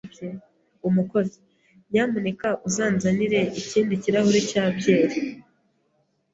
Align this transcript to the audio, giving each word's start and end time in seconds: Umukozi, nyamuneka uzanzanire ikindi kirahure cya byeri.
Umukozi, 0.87 1.37
nyamuneka 1.91 2.47
uzanzanire 2.67 3.39
ikindi 3.59 3.93
kirahure 4.03 4.39
cya 4.51 4.63
byeri. 4.75 5.17